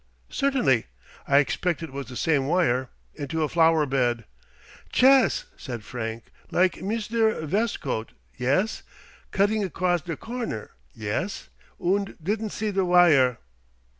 [0.31, 0.87] "Certainly.
[1.27, 2.89] I expect it was the same wire.
[3.13, 4.25] Into a flower bed."
[4.91, 6.23] "Chess," said Frank.
[6.49, 8.81] "Like Misder Vestcote, yes?
[9.31, 13.37] Cudding across der corner, yes, und didn't see der vire?"